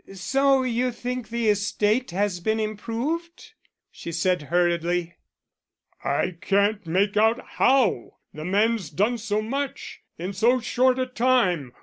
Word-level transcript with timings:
"So 0.15 0.63
you 0.63 0.91
think 0.91 1.29
the 1.29 1.47
estate 1.49 2.09
has 2.09 2.39
been 2.39 2.59
improved?" 2.59 3.53
she 3.91 4.11
said 4.11 4.41
hurriedly. 4.49 5.13
"I 6.03 6.37
can't 6.41 6.87
make 6.87 7.15
out 7.17 7.39
how 7.61 8.17
the 8.33 8.43
man's 8.43 8.89
done 8.89 9.19
so 9.19 9.43
much 9.43 9.99
in 10.17 10.33
so 10.33 10.59
short 10.59 10.97
a 10.97 11.05
time. 11.05 11.73